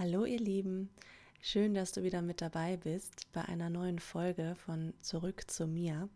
[0.00, 0.88] Hallo ihr Lieben,
[1.42, 6.08] schön, dass du wieder mit dabei bist bei einer neuen Folge von Zurück zu mir.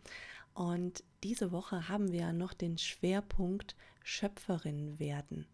[0.54, 5.46] Und diese Woche haben wir noch den Schwerpunkt Schöpferin werden.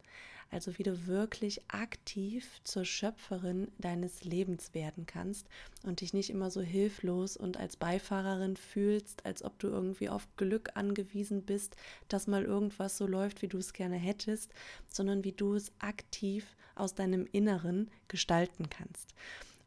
[0.50, 5.46] Also wie du wirklich aktiv zur Schöpferin deines Lebens werden kannst
[5.84, 10.26] und dich nicht immer so hilflos und als Beifahrerin fühlst, als ob du irgendwie auf
[10.36, 11.76] Glück angewiesen bist,
[12.08, 14.52] dass mal irgendwas so läuft, wie du es gerne hättest,
[14.88, 19.14] sondern wie du es aktiv aus deinem Inneren gestalten kannst.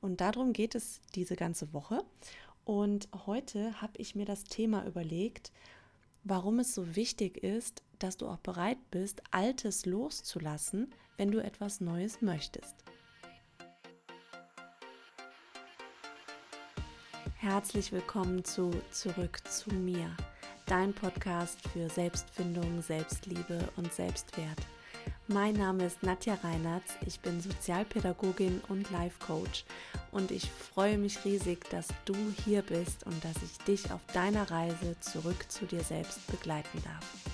[0.01, 2.03] Und darum geht es diese ganze Woche.
[2.65, 5.53] Und heute habe ich mir das Thema überlegt,
[6.25, 11.79] warum es so wichtig ist, dass du auch bereit bist, Altes loszulassen, wenn du etwas
[11.79, 12.75] Neues möchtest.
[17.37, 20.09] Herzlich willkommen zu Zurück zu mir,
[20.65, 24.59] dein Podcast für Selbstfindung, Selbstliebe und Selbstwert.
[25.29, 29.63] Mein Name ist Nadja Reinertz, ich bin Sozialpädagogin und Life Coach
[30.11, 34.51] und ich freue mich riesig, dass du hier bist und dass ich dich auf deiner
[34.51, 37.32] Reise zurück zu dir selbst begleiten darf.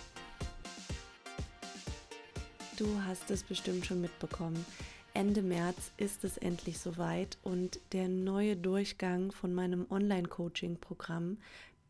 [2.80, 4.66] Du hast es bestimmt schon mitbekommen.
[5.14, 11.40] Ende März ist es endlich soweit und der neue Durchgang von meinem Online-Coaching-Programm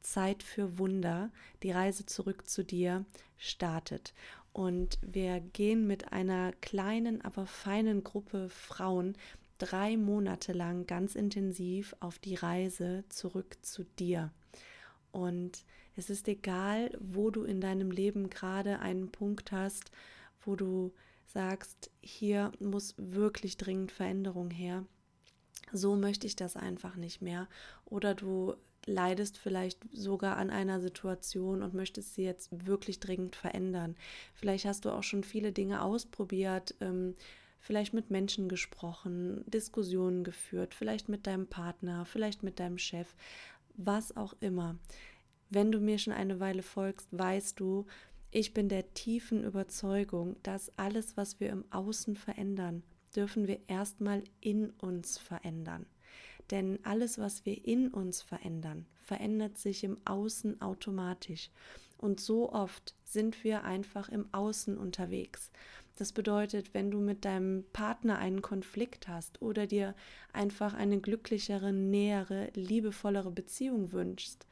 [0.02, 1.30] Zeit für Wunder,
[1.62, 3.06] die Reise zurück zu dir
[3.38, 4.16] startet.
[4.52, 9.16] Und wir gehen mit einer kleinen, aber feinen Gruppe Frauen
[9.60, 14.32] drei Monate lang ganz intensiv auf die Reise zurück zu dir.
[15.12, 19.92] Und es ist egal, wo du in deinem Leben gerade einen Punkt hast,
[20.45, 20.94] wo du
[21.26, 24.86] sagst, hier muss wirklich dringend Veränderung her.
[25.72, 27.48] So möchte ich das einfach nicht mehr.
[27.86, 33.95] Oder du leidest vielleicht sogar an einer Situation und möchtest sie jetzt wirklich dringend verändern.
[34.34, 37.16] Vielleicht hast du auch schon viele Dinge ausprobiert, ähm,
[37.60, 43.14] vielleicht mit Menschen gesprochen, Diskussionen geführt, vielleicht mit deinem Partner, vielleicht mit deinem Chef,
[43.76, 44.78] was auch immer.
[45.50, 47.86] Wenn du mir schon eine Weile folgst, weißt du,
[48.32, 52.84] ich bin der tiefen Überzeugung, dass alles, was wir im Außen verändern,
[53.16, 55.88] dürfen wir erstmal in uns verändern.
[56.52, 61.50] Denn alles, was wir in uns verändern, verändert sich im Außen automatisch.
[61.98, 65.52] Und so oft sind wir einfach im Außen unterwegs.
[65.98, 69.95] Das bedeutet, wenn du mit deinem Partner einen Konflikt hast oder dir
[70.32, 74.48] einfach eine glücklichere, nähere, liebevollere Beziehung wünschst,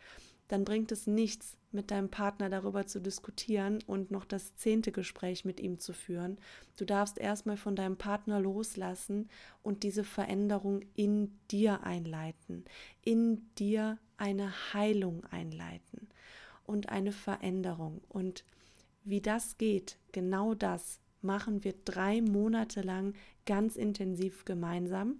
[0.47, 5.43] dann bringt es nichts, mit deinem Partner darüber zu diskutieren und noch das zehnte Gespräch
[5.43, 6.37] mit ihm zu führen.
[6.77, 9.29] Du darfst erstmal von deinem Partner loslassen
[9.63, 12.63] und diese Veränderung in dir einleiten,
[13.03, 16.07] in dir eine Heilung einleiten
[16.65, 18.01] und eine Veränderung.
[18.07, 18.43] Und
[19.03, 23.13] wie das geht, genau das machen wir drei Monate lang
[23.45, 25.19] ganz intensiv gemeinsam.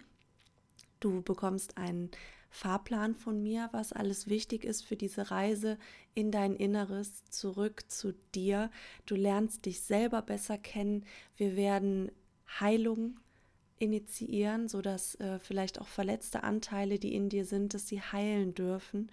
[1.00, 2.10] Du bekommst einen
[2.50, 5.78] Fahrplan von mir, was alles wichtig ist für diese Reise
[6.14, 8.70] in dein Inneres, zurück zu dir.
[9.06, 11.04] Du lernst dich selber besser kennen.
[11.36, 12.10] Wir werden
[12.60, 13.20] Heilung
[13.78, 19.10] initiieren, sodass äh, vielleicht auch verletzte Anteile, die in dir sind, dass sie heilen dürfen.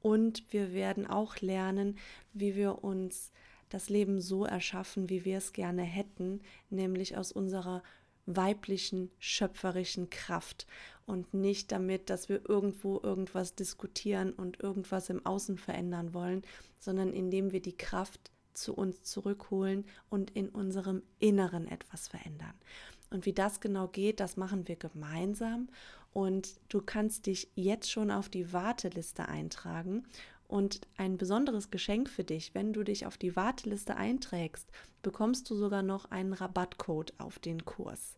[0.00, 1.98] Und wir werden auch lernen,
[2.32, 3.32] wie wir uns
[3.68, 7.82] das Leben so erschaffen, wie wir es gerne hätten, nämlich aus unserer
[8.26, 10.66] weiblichen, schöpferischen Kraft
[11.06, 16.42] und nicht damit, dass wir irgendwo irgendwas diskutieren und irgendwas im Außen verändern wollen,
[16.78, 22.54] sondern indem wir die Kraft zu uns zurückholen und in unserem Inneren etwas verändern.
[23.10, 25.68] Und wie das genau geht, das machen wir gemeinsam.
[26.12, 30.04] Und du kannst dich jetzt schon auf die Warteliste eintragen.
[30.48, 34.70] Und ein besonderes Geschenk für dich, wenn du dich auf die Warteliste einträgst,
[35.02, 38.16] bekommst du sogar noch einen Rabattcode auf den Kurs.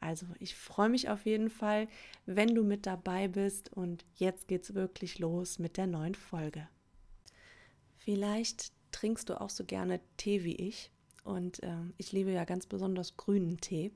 [0.00, 1.86] Also ich freue mich auf jeden Fall,
[2.26, 6.66] wenn du mit dabei bist und jetzt geht's wirklich los mit der neuen Folge.
[7.98, 10.90] Vielleicht trinkst du auch so gerne Tee wie ich
[11.22, 13.92] und äh, ich liebe ja ganz besonders grünen Tee.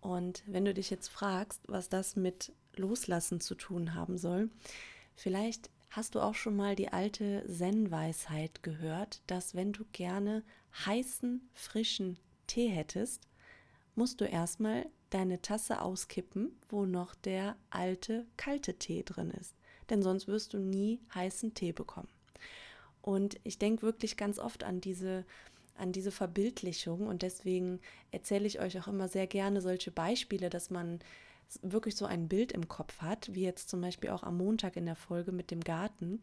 [0.00, 4.50] Und wenn du dich jetzt fragst, was das mit Loslassen zu tun haben soll,
[5.14, 10.42] vielleicht hast du auch schon mal die alte Zen-Weisheit gehört, dass wenn du gerne
[10.84, 12.18] heißen, frischen
[12.48, 13.28] Tee hättest,
[13.94, 19.54] musst du erstmal deine Tasse auskippen, wo noch der alte, kalte Tee drin ist.
[19.88, 22.08] Denn sonst wirst du nie heißen Tee bekommen.
[23.00, 25.24] Und ich denke wirklich ganz oft an diese,
[25.76, 27.80] an diese Verbildlichung und deswegen
[28.10, 30.98] erzähle ich euch auch immer sehr gerne solche Beispiele, dass man
[31.62, 34.86] wirklich so ein Bild im Kopf hat, wie jetzt zum Beispiel auch am Montag in
[34.86, 36.22] der Folge mit dem Garten.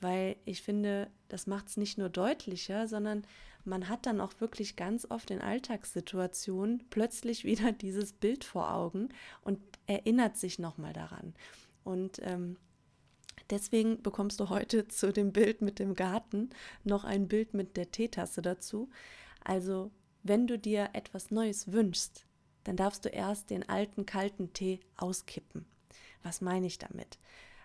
[0.00, 3.24] weil ich finde, das macht es nicht nur deutlicher, sondern
[3.64, 9.08] man hat dann auch wirklich ganz oft in Alltagssituationen plötzlich wieder dieses Bild vor Augen
[9.42, 11.34] und erinnert sich nochmal daran.
[11.84, 12.56] Und ähm,
[13.50, 16.50] deswegen bekommst du heute zu dem Bild mit dem Garten
[16.84, 18.88] noch ein Bild mit der Teetasse dazu.
[19.42, 19.90] Also,
[20.22, 22.25] wenn du dir etwas Neues wünschst,
[22.66, 25.64] dann darfst du erst den alten kalten Tee auskippen.
[26.22, 27.18] Was meine ich damit?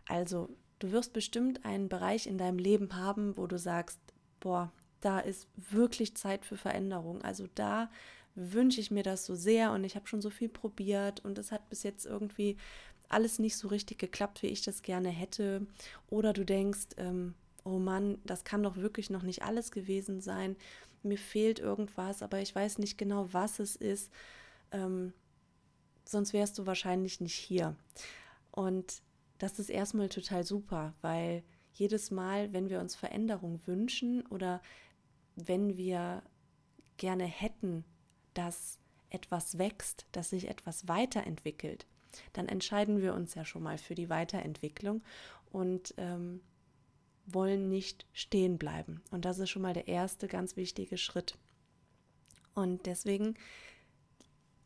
[0.08, 0.50] Also,
[0.80, 4.00] du wirst bestimmt einen Bereich in deinem Leben haben, wo du sagst,
[4.40, 7.22] boah, da ist wirklich Zeit für Veränderung.
[7.24, 7.90] Also da
[8.36, 11.52] wünsche ich mir das so sehr und ich habe schon so viel probiert und es
[11.52, 12.58] hat bis jetzt irgendwie
[13.10, 15.66] alles nicht so richtig geklappt, wie ich das gerne hätte.
[16.10, 17.34] Oder du denkst, ähm,
[17.64, 20.56] oh Mann, das kann doch wirklich noch nicht alles gewesen sein.
[21.04, 24.12] Mir fehlt irgendwas, aber ich weiß nicht genau, was es ist.
[24.72, 25.14] Ähm,
[26.06, 27.76] sonst wärst du wahrscheinlich nicht hier.
[28.52, 29.02] Und
[29.38, 34.62] das ist erstmal total super, weil jedes Mal, wenn wir uns Veränderung wünschen oder
[35.36, 36.22] wenn wir
[36.98, 37.86] gerne hätten,
[38.34, 38.78] dass
[39.10, 41.86] etwas wächst, dass sich etwas weiterentwickelt,
[42.34, 45.02] dann entscheiden wir uns ja schon mal für die Weiterentwicklung
[45.52, 46.42] und ähm,
[47.26, 49.02] wollen nicht stehen bleiben.
[49.12, 51.38] Und das ist schon mal der erste ganz wichtige Schritt.
[52.54, 53.36] Und deswegen,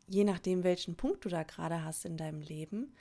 [0.06, 2.94] je nachdem, welchen Punkt du da gerade hast in deinem Leben,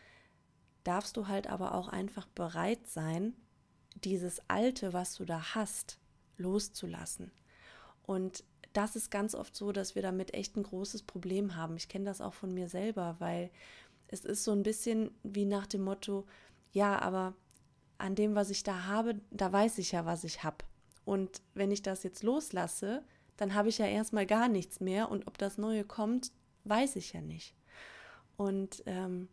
[0.84, 3.34] darfst du halt aber auch einfach bereit sein,
[4.04, 6.00] dieses Alte, was du da hast,
[6.38, 7.32] loszulassen.
[8.04, 8.44] Und
[8.74, 11.78] das ist ganz oft so, dass wir damit echt ein großes Problem haben.
[11.78, 13.50] Ich kenne das auch von mir selber, weil
[14.08, 16.28] es ist so ein bisschen wie nach dem Motto,
[16.72, 17.34] ja, aber
[17.98, 20.58] an dem, was ich da habe, da weiß ich ja, was ich habe.
[21.06, 23.04] Und wenn ich das jetzt loslasse,
[23.38, 26.32] dann habe ich ja erstmal gar nichts mehr und ob das Neue kommt,
[26.66, 27.56] weiß ich ja nicht.
[28.38, 29.30] Und ähm,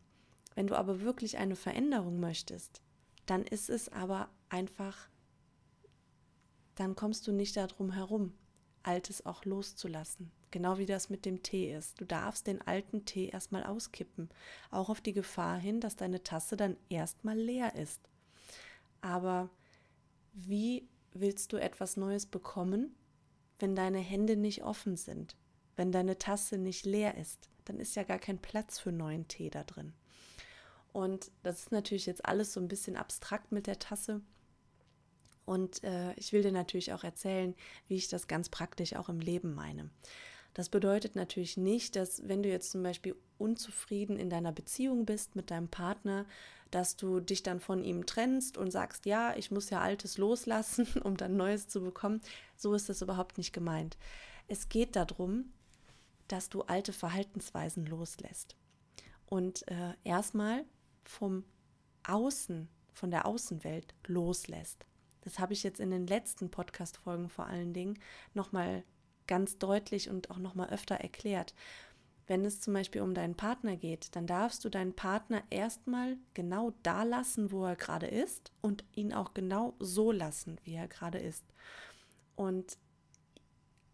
[0.55, 2.83] wenn du aber wirklich eine Veränderung möchtest,
[3.27, 5.09] dann ist es aber einfach,
[6.75, 8.35] dann kommst du nicht darum herum.
[8.83, 10.33] Altes auch loszulassen.
[10.51, 12.01] Genau wie das mit dem Tee ist.
[12.01, 14.29] Du darfst den alten Tee erstmal auskippen.
[14.71, 18.01] Auch auf die Gefahr hin, dass deine Tasse dann erstmal leer ist.
[19.01, 19.51] Aber
[20.33, 22.95] wie willst du etwas Neues bekommen,
[23.61, 25.37] wenn deine Hände nicht offen sind?
[25.77, 27.49] Wenn deine Tasse nicht leer ist?
[27.65, 29.93] Dann ist ja gar kein Platz für neuen Tee da drin.
[30.93, 34.21] Und das ist natürlich jetzt alles so ein bisschen abstrakt mit der Tasse.
[35.45, 37.55] Und äh, ich will dir natürlich auch erzählen,
[37.89, 39.91] wie ich das ganz praktisch auch im Leben meine.
[40.55, 45.35] Das bedeutet natürlich nicht, dass wenn du jetzt zum Beispiel unzufrieden in deiner Beziehung bist
[45.35, 46.27] mit deinem Partner,
[46.71, 50.87] dass du dich dann von ihm trennst und sagst, ja, ich muss ja Altes loslassen,
[51.05, 52.21] um dann Neues zu bekommen.
[52.57, 53.97] So ist das überhaupt nicht gemeint.
[54.47, 55.53] Es geht darum,
[56.33, 58.57] dass du alte Verhaltensweisen loslässt.
[59.27, 60.65] Und äh, erstmal
[61.05, 61.45] vom
[62.05, 64.87] Außen, von der Außenwelt loslässt.
[65.21, 67.99] Das habe ich jetzt in den letzten Podcast-Folgen vor allen Dingen
[68.35, 68.83] nochmal
[69.27, 71.55] ganz deutlich und auch nochmal öfter erklärt.
[72.27, 76.73] Wenn es zum Beispiel um deinen Partner geht, dann darfst du deinen Partner erstmal genau
[76.83, 81.19] da lassen, wo er gerade ist und ihn auch genau so lassen, wie er gerade
[81.19, 81.45] ist.
[82.37, 82.79] Und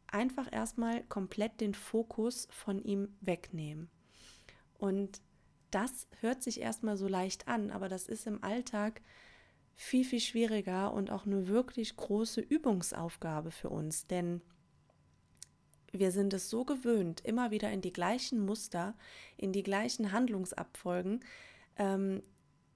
[0.08, 3.90] einfach erstmal komplett den Fokus von ihm wegnehmen.
[4.78, 5.20] Und
[5.70, 9.02] das hört sich erstmal so leicht an, aber das ist im Alltag
[9.74, 14.40] viel, viel schwieriger und auch eine wirklich große Übungsaufgabe für uns, denn
[15.92, 18.96] wir sind es so gewöhnt, immer wieder in die gleichen Muster,
[19.36, 21.24] in die gleichen Handlungsabfolgen,
[21.76, 22.22] ähm,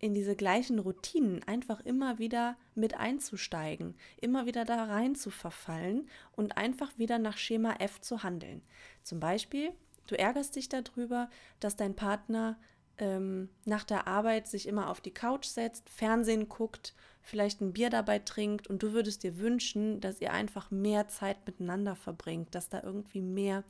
[0.02, 6.10] in diese gleichen Routinen einfach immer wieder mit einzusteigen, immer wieder da rein zu verfallen
[6.32, 8.62] und einfach wieder nach Schema F zu handeln.
[9.04, 9.72] Zum Beispiel,
[10.08, 11.30] du ärgerst dich darüber,
[11.60, 12.58] dass dein Partner
[12.98, 17.88] ähm, nach der Arbeit sich immer auf die Couch setzt, Fernsehen guckt, vielleicht ein Bier
[17.88, 22.68] dabei trinkt und du würdest dir wünschen, dass ihr einfach mehr Zeit miteinander verbringt, dass
[22.68, 23.62] da irgendwie mehr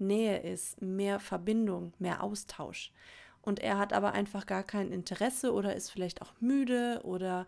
[0.00, 2.92] Nähe ist, mehr Verbindung, mehr Austausch.
[3.42, 7.46] Und er hat aber einfach gar kein Interesse oder ist vielleicht auch müde oder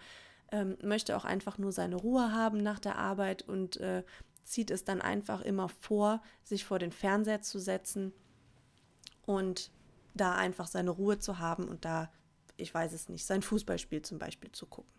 [0.53, 4.03] ähm, möchte auch einfach nur seine Ruhe haben nach der Arbeit und äh,
[4.45, 8.13] zieht es dann einfach immer vor, sich vor den Fernseher zu setzen
[9.27, 9.71] und
[10.15, 12.11] da einfach seine Ruhe zu haben und da,
[12.57, 14.93] ich weiß es nicht, sein Fußballspiel zum Beispiel zu gucken.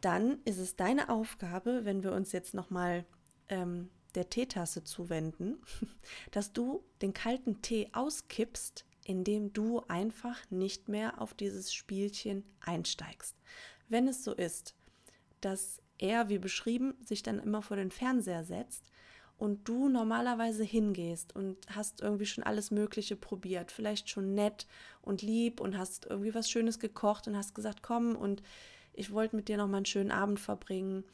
[0.00, 3.04] Dann ist es deine Aufgabe, wenn wir uns jetzt nochmal
[3.48, 5.58] ähm, der Teetasse zuwenden,
[6.30, 13.34] dass du den kalten Tee auskippst, indem du einfach nicht mehr auf dieses Spielchen einsteigst.
[13.88, 14.74] Wenn es so ist,
[15.40, 18.84] dass er, wie beschrieben, sich dann immer vor den Fernseher setzt,
[19.38, 24.66] und du normalerweise hingehst und hast irgendwie schon alles Mögliche probiert, vielleicht schon nett
[25.00, 28.42] und lieb und hast irgendwie was Schönes gekocht und hast gesagt, komm und
[28.92, 31.04] ich wollte mit dir noch mal einen schönen Abend verbringen,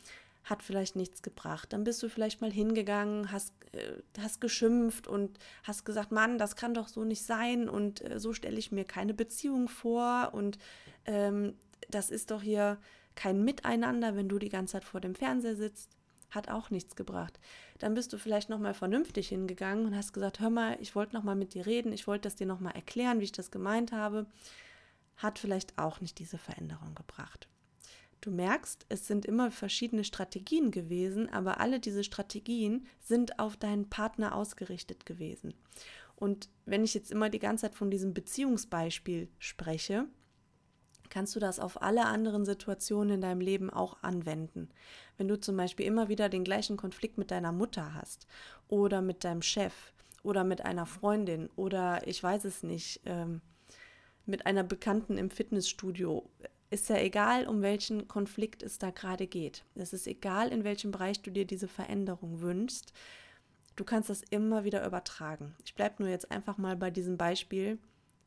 [0.45, 1.73] hat vielleicht nichts gebracht.
[1.73, 6.55] Dann bist du vielleicht mal hingegangen, hast, äh, hast geschimpft und hast gesagt, Mann, das
[6.55, 10.59] kann doch so nicht sein und äh, so stelle ich mir keine Beziehung vor und
[11.07, 11.55] ähm,
[11.91, 12.79] das ist doch hier
[13.15, 15.91] kein Miteinander, wenn du die ganze Zeit vor dem Fernseher sitzt.
[16.31, 17.39] Hat auch nichts gebracht.
[17.79, 21.15] Dann bist du vielleicht noch mal vernünftig hingegangen und hast gesagt, hör mal, ich wollte
[21.15, 23.51] noch mal mit dir reden, ich wollte das dir noch mal erklären, wie ich das
[23.51, 24.27] gemeint habe.
[25.17, 27.49] Hat vielleicht auch nicht diese Veränderung gebracht.
[28.25, 33.91] Du merkst, es sind immer verschiedene Strategien gewesen, aber alle diese Strategien sind auf deinen
[33.91, 35.53] Partner ausgerichtet gewesen.
[36.17, 40.07] Und wenn ich jetzt immer die ganze Zeit von diesem Beziehungsbeispiel spreche,
[41.11, 44.71] kannst du das auf alle anderen Situationen in deinem Leben auch anwenden.
[45.19, 48.27] Wenn du zum Beispiel immer wieder den gleichen Konflikt mit deiner Mutter hast
[48.69, 53.43] oder mit deinem Chef oder mit einer Freundin oder ich weiß es nicht, ähm,
[54.25, 56.31] mit einer Bekannten im Fitnessstudio,
[56.75, 59.65] ist ja egal, um welchen Konflikt es da gerade geht.
[59.77, 62.93] Es ist egal, in welchem Bereich du dir diese Veränderung wünschst.
[63.77, 65.55] Du kannst das immer wieder übertragen.
[65.65, 67.79] Ich bleibe nur jetzt einfach mal bei diesem Beispiel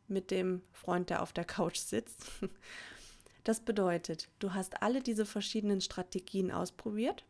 [0.07, 2.25] mit dem Freund, der auf der Couch sitzt.
[3.43, 7.23] Das bedeutet, du hast alle diese verschiedenen Strategien ausprobiert.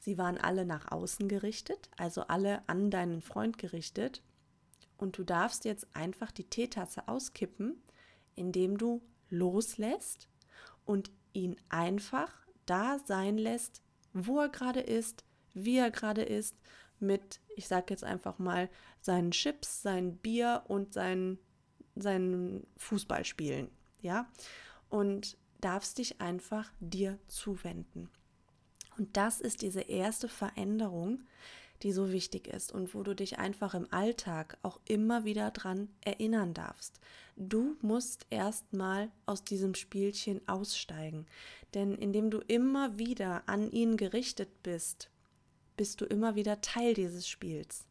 [0.00, 4.22] Sie waren alle nach außen gerichtet, also alle an deinen Freund gerichtet.
[4.96, 7.80] Und du darfst jetzt einfach die Teetasse auskippen,
[8.34, 10.26] indem du loslässt
[10.84, 12.32] und ihn einfach
[12.66, 15.24] da sein lässt, wo er gerade ist,
[15.54, 16.56] wie er gerade ist,
[17.00, 18.68] mit, ich sage jetzt einfach mal,
[19.00, 21.38] seinen Chips, sein Bier und seinen,
[21.96, 23.68] seinen Fußballspielen.
[24.00, 24.28] Ja,
[24.88, 28.10] und darfst dich einfach dir zuwenden.
[28.98, 31.22] Und das ist diese erste Veränderung,
[31.82, 35.88] die so wichtig ist und wo du dich einfach im Alltag auch immer wieder dran
[36.00, 37.00] erinnern darfst.
[37.36, 41.26] Du musst erstmal aus diesem Spielchen aussteigen,
[41.74, 45.10] denn indem du immer wieder an ihn gerichtet bist,
[45.76, 47.86] bist du immer wieder Teil dieses Spiels.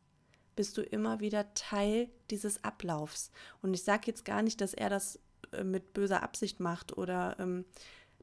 [0.56, 3.32] Bist du immer wieder Teil dieses Ablaufs.
[3.62, 5.20] Und ich sage jetzt gar nicht, dass er das
[5.52, 7.66] äh, mit böser Absicht macht oder ähm,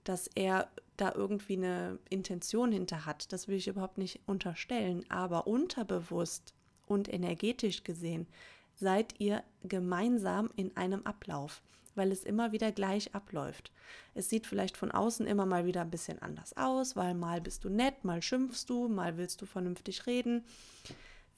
[0.05, 3.33] dass er da irgendwie eine Intention hinter hat.
[3.33, 5.05] Das will ich überhaupt nicht unterstellen.
[5.09, 6.55] Aber unterbewusst
[6.87, 8.27] und energetisch gesehen
[8.75, 11.63] seid ihr gemeinsam in einem Ablauf,
[11.95, 13.73] weil es immer wieder gleich abläuft.
[14.15, 17.65] Es sieht vielleicht von außen immer mal wieder ein bisschen anders aus, weil mal bist
[17.65, 20.45] du nett, mal schimpfst du, mal willst du vernünftig reden,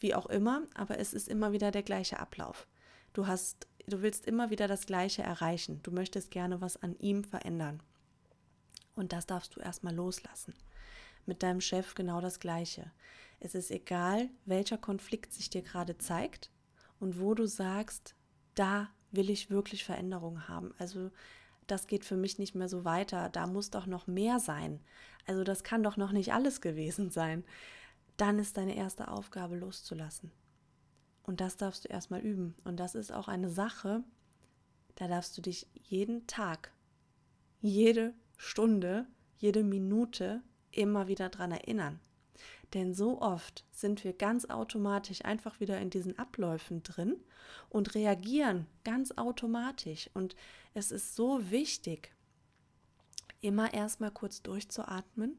[0.00, 2.66] wie auch immer, aber es ist immer wieder der gleiche Ablauf.
[3.12, 5.80] Du hast du willst immer wieder das gleiche erreichen.
[5.82, 7.82] Du möchtest gerne was an ihm verändern.
[8.94, 10.54] Und das darfst du erstmal loslassen.
[11.26, 12.90] Mit deinem Chef genau das Gleiche.
[13.38, 16.50] Es ist egal, welcher Konflikt sich dir gerade zeigt
[16.98, 18.14] und wo du sagst,
[18.54, 20.74] da will ich wirklich Veränderungen haben.
[20.78, 21.10] Also
[21.66, 23.28] das geht für mich nicht mehr so weiter.
[23.28, 24.80] Da muss doch noch mehr sein.
[25.26, 27.44] Also das kann doch noch nicht alles gewesen sein.
[28.16, 30.32] Dann ist deine erste Aufgabe loszulassen.
[31.22, 32.54] Und das darfst du erstmal üben.
[32.64, 34.02] Und das ist auch eine Sache,
[34.96, 36.72] da darfst du dich jeden Tag,
[37.60, 39.06] jede Stunde,
[39.36, 40.42] jede Minute
[40.72, 42.00] immer wieder dran erinnern.
[42.72, 47.22] Denn so oft sind wir ganz automatisch einfach wieder in diesen Abläufen drin
[47.68, 50.08] und reagieren ganz automatisch.
[50.14, 50.36] Und
[50.72, 52.14] es ist so wichtig,
[53.42, 55.36] immer erstmal kurz durchzuatmen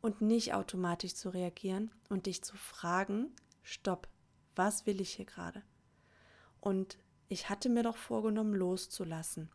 [0.00, 3.30] und nicht automatisch zu reagieren und dich zu fragen,
[3.62, 4.08] stopp,
[4.56, 5.62] was will ich hier gerade?
[6.60, 6.96] Und
[7.28, 9.50] ich hatte mir doch vorgenommen, loszulassen.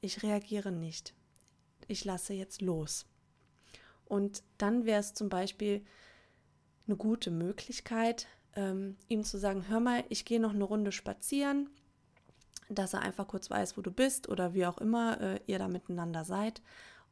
[0.00, 1.14] Ich reagiere nicht
[1.92, 3.06] ich lasse jetzt los.
[4.04, 5.84] Und dann wäre es zum Beispiel
[6.86, 11.70] eine gute Möglichkeit, ähm, ihm zu sagen, hör mal, ich gehe noch eine Runde spazieren,
[12.68, 15.68] dass er einfach kurz weiß, wo du bist oder wie auch immer äh, ihr da
[15.68, 16.62] miteinander seid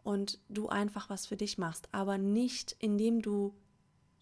[0.02, 3.54] und du einfach was für dich machst, aber nicht indem du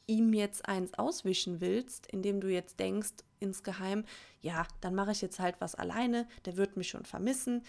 [0.06, 4.04] ihm jetzt eins auswischen willst, indem du jetzt denkst insgeheim,
[4.40, 7.62] ja, dann mache ich jetzt halt was alleine, der wird mich schon vermissen.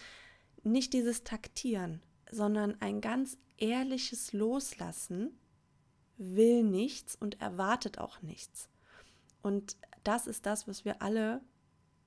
[0.62, 5.38] Nicht dieses Taktieren, sondern ein ganz ehrliches Loslassen
[6.16, 8.68] will nichts und erwartet auch nichts.
[9.42, 11.40] Und das ist das, was wir alle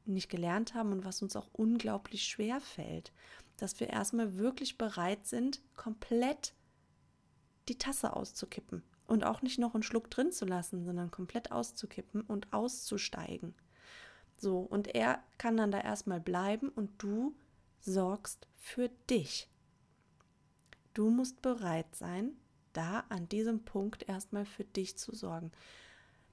[0.05, 3.11] nicht gelernt haben und was uns auch unglaublich schwer fällt,
[3.57, 6.53] dass wir erstmal wirklich bereit sind, komplett
[7.69, 12.21] die Tasse auszukippen und auch nicht noch einen Schluck drin zu lassen, sondern komplett auszukippen
[12.21, 13.55] und auszusteigen.
[14.37, 17.35] So, und er kann dann da erstmal bleiben und du
[17.79, 19.49] sorgst für dich.
[20.93, 22.33] Du musst bereit sein,
[22.73, 25.51] da an diesem Punkt erstmal für dich zu sorgen.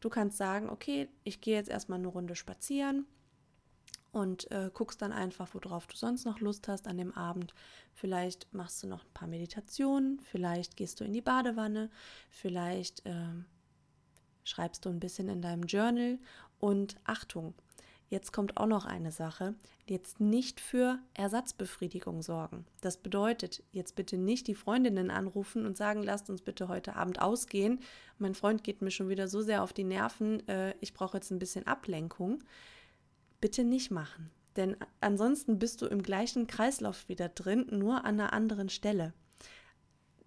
[0.00, 3.06] Du kannst sagen, okay, ich gehe jetzt erstmal eine Runde spazieren
[4.12, 7.54] und äh, guckst dann einfach, worauf du sonst noch Lust hast an dem Abend.
[7.92, 11.90] Vielleicht machst du noch ein paar Meditationen, vielleicht gehst du in die Badewanne,
[12.30, 13.32] vielleicht äh,
[14.44, 16.18] schreibst du ein bisschen in deinem Journal
[16.58, 17.54] und Achtung,
[18.10, 19.54] jetzt kommt auch noch eine Sache,
[19.86, 22.66] jetzt nicht für Ersatzbefriedigung sorgen.
[22.82, 27.22] Das bedeutet, jetzt bitte nicht die Freundinnen anrufen und sagen, lasst uns bitte heute Abend
[27.22, 27.80] ausgehen.
[28.18, 31.30] Mein Freund geht mir schon wieder so sehr auf die Nerven, äh, ich brauche jetzt
[31.30, 32.44] ein bisschen Ablenkung
[33.40, 34.30] bitte nicht machen.
[34.56, 39.14] Denn ansonsten bist du im gleichen Kreislauf wieder drin, nur an einer anderen Stelle.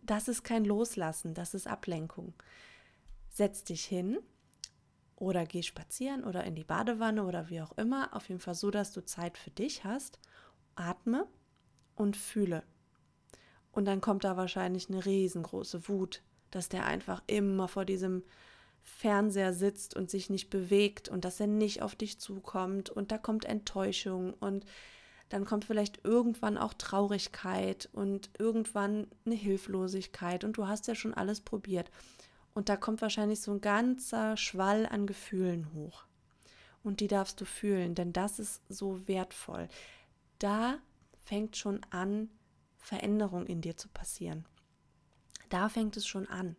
[0.01, 2.33] Das ist kein Loslassen, das ist Ablenkung.
[3.29, 4.17] Setz dich hin
[5.23, 8.13] oder geh spazieren oder in die Badewanne oder wie auch immer.
[8.13, 10.19] Auf jeden Fall so, dass du Zeit für dich hast.
[10.75, 11.27] Atme
[11.95, 12.63] und fühle.
[13.71, 18.23] Und dann kommt da wahrscheinlich eine riesengroße Wut, dass der einfach immer vor diesem
[18.83, 23.17] Fernseher sitzt und sich nicht bewegt und dass er nicht auf dich zukommt und da
[23.17, 24.65] kommt Enttäuschung und
[25.29, 31.13] dann kommt vielleicht irgendwann auch Traurigkeit und irgendwann eine Hilflosigkeit und du hast ja schon
[31.13, 31.89] alles probiert
[32.53, 36.05] und da kommt wahrscheinlich so ein ganzer Schwall an Gefühlen hoch
[36.83, 39.69] und die darfst du fühlen, denn das ist so wertvoll.
[40.39, 40.79] Da
[41.23, 42.29] fängt schon an,
[42.77, 44.45] Veränderung in dir zu passieren.
[45.49, 46.57] Da fängt es schon an.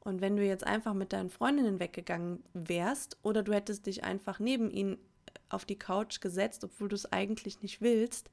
[0.00, 4.38] Und wenn du jetzt einfach mit deinen Freundinnen weggegangen wärst oder du hättest dich einfach
[4.38, 4.96] neben ihnen
[5.50, 8.30] auf die Couch gesetzt, obwohl du es eigentlich nicht willst,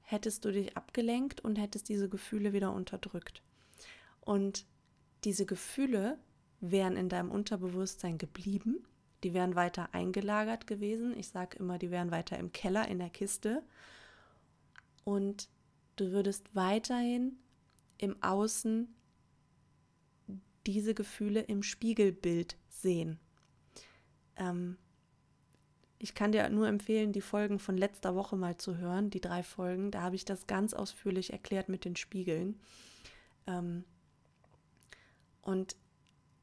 [0.00, 3.42] hättest du dich abgelenkt und hättest diese Gefühle wieder unterdrückt.
[4.20, 4.66] Und
[5.22, 6.18] diese Gefühle
[6.62, 8.86] wären in deinem Unterbewusstsein geblieben,
[9.24, 11.16] die wären weiter eingelagert gewesen.
[11.18, 13.62] Ich sage immer, die wären weiter im Keller in der Kiste.
[15.04, 15.48] Und
[15.96, 17.36] du würdest weiterhin
[17.98, 18.88] im Außen
[20.66, 23.18] diese Gefühle im Spiegelbild sehen.
[24.36, 24.78] Ähm,
[25.98, 29.42] ich kann dir nur empfehlen, die Folgen von letzter Woche mal zu hören, die drei
[29.42, 29.90] Folgen.
[29.90, 32.60] Da habe ich das ganz ausführlich erklärt mit den Spiegeln.
[33.46, 33.84] Ähm,
[35.42, 35.76] und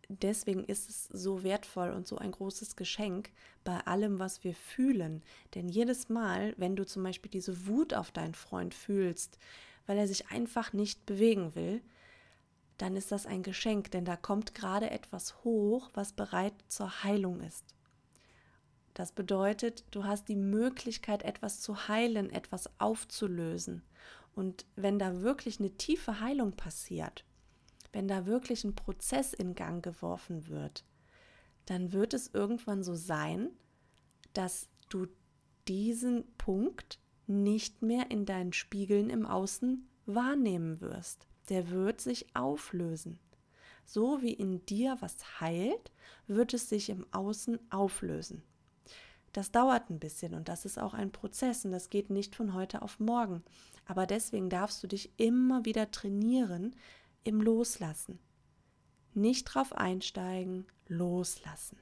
[0.10, 3.32] deswegen ist es so wertvoll und so ein großes Geschenk
[3.64, 5.24] bei allem, was wir fühlen.
[5.54, 9.38] Denn jedes Mal, wenn du zum Beispiel diese Wut auf deinen Freund fühlst,
[9.86, 11.82] weil er sich einfach nicht bewegen will,
[12.78, 17.42] dann ist das ein Geschenk, denn da kommt gerade etwas hoch, was bereit zur Heilung
[17.42, 17.76] ist.
[18.94, 23.84] Das bedeutet, du hast die Möglichkeit, etwas zu heilen, etwas aufzulösen.
[24.36, 27.26] Und wenn da wirklich eine tiefe Heilung passiert,
[27.92, 30.86] wenn da wirklich ein Prozess in Gang geworfen wird,
[31.66, 33.50] dann wird es irgendwann so sein,
[34.34, 35.08] dass du
[35.68, 43.20] diesen Punkt nicht mehr in deinen Spiegeln im Außen wahrnehmen wirst der wird sich auflösen.
[43.86, 45.92] So wie in dir was heilt,
[46.28, 48.44] wird es sich im Außen auflösen.
[49.34, 52.54] Das dauert ein bisschen und das ist auch ein Prozess und das geht nicht von
[52.54, 53.44] heute auf morgen.
[53.86, 56.76] Aber deswegen darfst du dich immer wieder trainieren
[57.24, 58.20] im Loslassen.
[59.14, 61.78] Nicht drauf einsteigen, loslassen.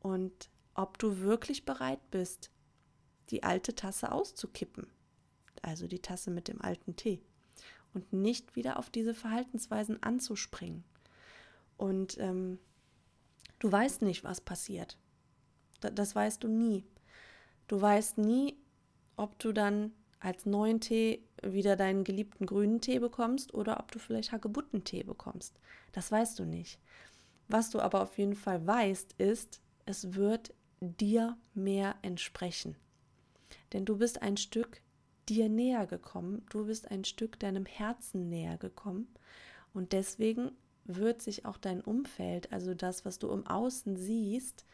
[0.00, 2.50] Und ob du wirklich bereit bist,
[3.30, 4.86] die alte Tasse auszukippen,
[5.62, 7.22] also die Tasse mit dem alten Tee
[7.94, 10.84] und nicht wieder auf diese Verhaltensweisen anzuspringen.
[11.76, 12.58] Und ähm,
[13.60, 14.98] du weißt nicht, was passiert.
[15.80, 16.84] das weißt du nie.
[17.66, 18.58] Du weißt nie,
[19.16, 19.92] ob du dann
[20.24, 25.60] als neuen Tee wieder deinen geliebten grünen Tee bekommst oder ob du vielleicht Hagebuttentee bekommst.
[25.92, 26.80] Das weißt du nicht.
[27.48, 32.74] Was du aber auf jeden Fall weißt, ist, es wird dir mehr entsprechen.
[33.74, 34.80] Denn du bist ein Stück
[35.28, 39.08] dir näher gekommen, du bist ein Stück deinem Herzen näher gekommen
[39.74, 40.52] und deswegen
[40.84, 44.64] wird sich auch dein Umfeld, also das, was du im Außen siehst,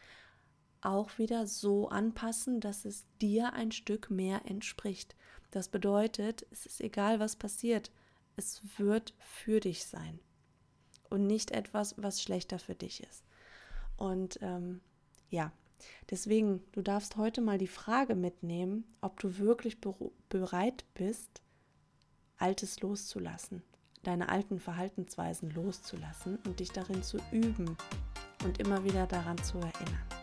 [0.81, 5.15] auch wieder so anpassen, dass es dir ein Stück mehr entspricht.
[5.51, 7.91] Das bedeutet, es ist egal, was passiert,
[8.37, 10.19] es wird für dich sein
[11.09, 13.23] und nicht etwas, was schlechter für dich ist.
[13.97, 14.81] Und ähm,
[15.29, 15.51] ja,
[16.09, 19.77] Deswegen, du darfst heute mal die Frage mitnehmen, ob du wirklich
[20.29, 21.41] bereit bist,
[22.37, 23.61] Altes loszulassen,
[24.03, 27.77] deine alten Verhaltensweisen loszulassen und dich darin zu üben
[28.43, 30.20] und immer wieder daran zu erinnern.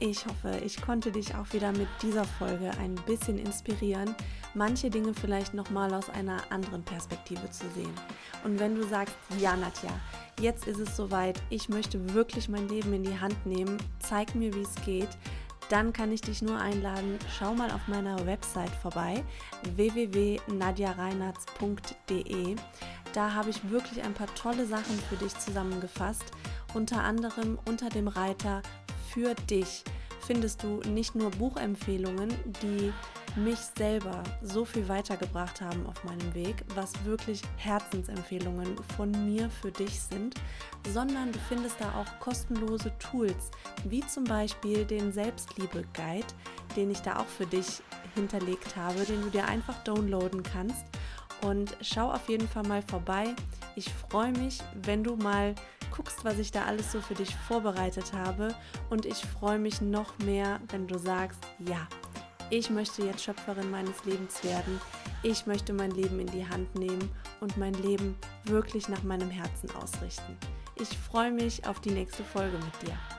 [0.00, 4.14] Ich hoffe, ich konnte dich auch wieder mit dieser Folge ein bisschen inspirieren,
[4.54, 7.90] manche Dinge vielleicht nochmal aus einer anderen Perspektive zu sehen.
[8.44, 9.90] Und wenn du sagst, ja, Nadja,
[10.40, 14.54] jetzt ist es soweit, ich möchte wirklich mein Leben in die Hand nehmen, zeig mir,
[14.54, 15.08] wie es geht,
[15.68, 19.24] dann kann ich dich nur einladen, schau mal auf meiner Website vorbei,
[19.74, 22.54] www.nadjareinartz.de.
[23.14, 26.26] Da habe ich wirklich ein paar tolle Sachen für dich zusammengefasst,
[26.72, 28.62] unter anderem unter dem Reiter
[29.12, 29.84] für dich
[30.26, 32.92] findest du nicht nur Buchempfehlungen, die
[33.36, 39.70] mich selber so viel weitergebracht haben auf meinem Weg, was wirklich Herzensempfehlungen von mir für
[39.70, 40.34] dich sind,
[40.92, 43.50] sondern du findest da auch kostenlose Tools,
[43.84, 46.26] wie zum Beispiel den Selbstliebe-Guide,
[46.76, 47.82] den ich da auch für dich
[48.14, 50.84] hinterlegt habe, den du dir einfach downloaden kannst.
[51.42, 53.34] Und schau auf jeden Fall mal vorbei.
[53.76, 55.54] Ich freue mich, wenn du mal
[55.98, 58.54] guckst, was ich da alles so für dich vorbereitet habe.
[58.88, 61.88] Und ich freue mich noch mehr, wenn du sagst, ja,
[62.50, 64.80] ich möchte jetzt Schöpferin meines Lebens werden.
[65.24, 69.70] Ich möchte mein Leben in die Hand nehmen und mein Leben wirklich nach meinem Herzen
[69.82, 70.36] ausrichten.
[70.76, 73.17] Ich freue mich auf die nächste Folge mit dir.